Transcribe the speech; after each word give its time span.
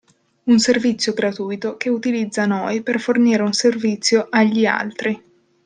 Un 0.45 0.57
servizio 0.57 1.13
gratuito 1.13 1.77
che 1.77 1.89
utilizza 1.89 2.47
noi 2.47 2.81
per 2.81 2.99
fornire 2.99 3.43
un 3.43 3.53
servizio 3.53 4.29
agli 4.31 4.65
altri. 4.65 5.23